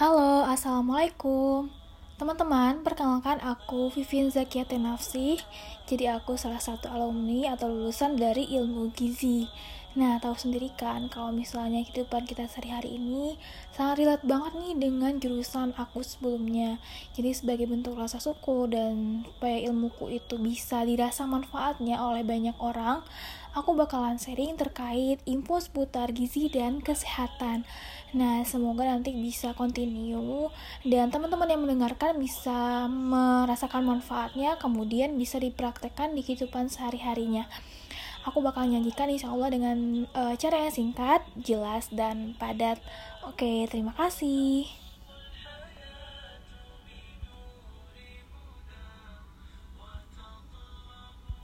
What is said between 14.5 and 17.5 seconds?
nih dengan jurusan aku sebelumnya. Jadi